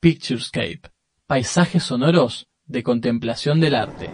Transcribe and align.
Picturescape, 0.00 0.92
paisajes 1.26 1.82
sonoros 1.82 2.46
de 2.66 2.84
contemplación 2.84 3.58
del 3.58 3.74
arte. 3.74 4.08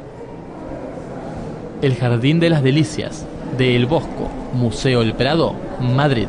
El 1.82 1.94
Jardín 1.96 2.40
de 2.40 2.48
las 2.48 2.62
Delicias, 2.62 3.26
de 3.58 3.76
El 3.76 3.84
Bosco, 3.84 4.30
Museo 4.54 5.02
El 5.02 5.12
Prado, 5.12 5.54
Madrid. 5.80 6.28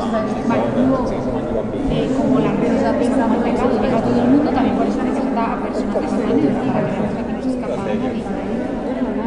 profesionales 0.00 0.48
marítimos, 0.48 1.10
eh, 1.90 2.10
como 2.16 2.38
la 2.40 2.50
empresa 2.50 2.74
de 2.74 2.82
Latinoamérica, 2.82 3.62
pues 3.64 3.80
todo 3.80 4.22
el 4.22 4.28
mundo 4.28 4.50
también 4.50 4.76
por 4.76 4.86
eso 4.86 5.02
necesita 5.02 5.52
a 5.52 5.56
personas 5.60 6.00
de 6.00 6.08
salud 6.08 6.40
y 6.40 6.48
a 6.48 6.72
personas 6.80 7.24
que 7.26 7.32
nos 7.32 7.46
escapan 7.46 7.84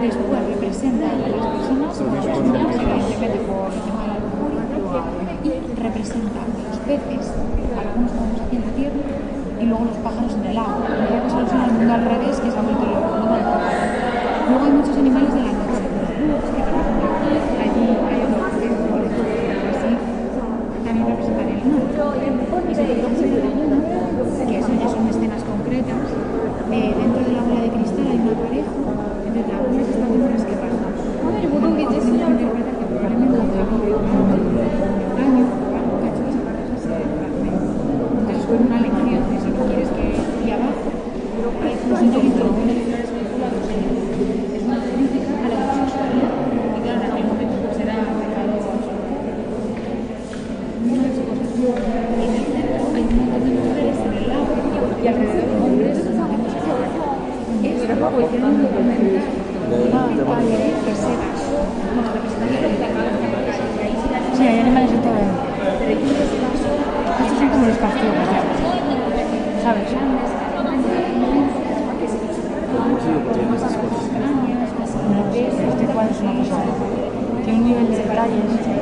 Después 0.01 0.39
representa 0.50 1.06
a 1.06 1.16
las 1.16 1.47
personas 1.47 1.95
por 1.95 2.17
el 2.17 2.23
tema 2.23 2.63
del 2.63 2.89
alcohol 3.31 3.72
y 5.44 5.50
representa 5.81 6.39
a 6.41 6.47
los 6.50 6.78
peces, 6.83 7.31
algunos 7.79 8.12
que 8.12 8.17
vamos 8.19 8.41
aquí 8.41 8.56
en 8.57 8.62
la 8.63 8.72
tierra, 8.75 9.03
y 9.62 9.66
luego 9.66 9.85
los 9.85 9.97
pájaros 9.97 10.33
en 10.33 10.45
el 10.45 10.57
agua. 10.57 11.32
Thank 22.75 22.97
you. 22.97 23.12
Ah, 58.05 58.11
sí, 64.35 64.43
hay 64.45 64.59
animales 64.59 64.91
en 64.91 65.01
todo. 65.01 65.13
el 65.13 65.23
mundo. 65.23 65.39
Estos 67.21 67.37
son 67.39 67.49
como 67.49 67.65
los 67.65 67.77
castigos, 67.77 68.27
ya. 68.27 68.41
¿Sabes? 69.63 69.87
Este 75.69 75.85
cuadro 75.93 76.11
es 76.11 76.19
una 76.19 76.33
cosa. 76.39 76.57
Tiene 77.45 77.59
un 77.59 77.65
nivel 77.65 77.87
de 77.89 77.97
detalles. 77.99 78.72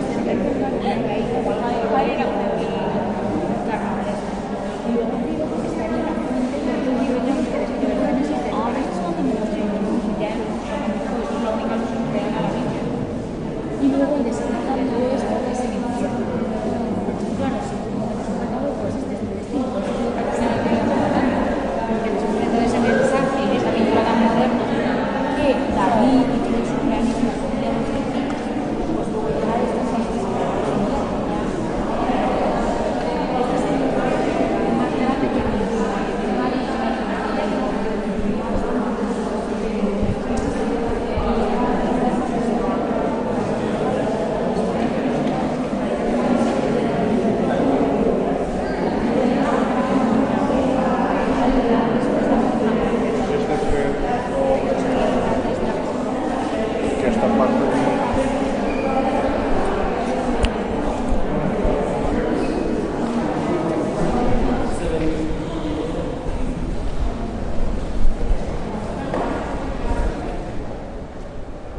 Gracias. 25.91 27.60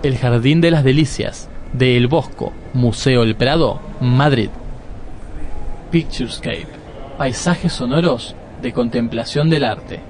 El 0.02 0.18
Jardín 0.18 0.60
de 0.60 0.72
las 0.72 0.82
Delicias, 0.82 1.48
de 1.72 1.96
El 1.96 2.08
Bosco, 2.08 2.52
Museo 2.72 3.22
El 3.22 3.36
Prado, 3.36 3.80
Madrid. 4.00 4.50
Picturescape, 5.92 6.66
paisajes 7.16 7.72
sonoros 7.72 8.34
de 8.60 8.72
contemplación 8.72 9.48
del 9.48 9.64
arte. 9.64 10.00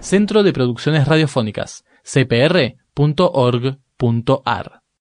Centro 0.00 0.42
de 0.42 0.54
Producciones 0.54 1.06
Radiofónicas, 1.06 1.84
cpr.org 2.02 3.78
cpr.org.ar 3.98 4.80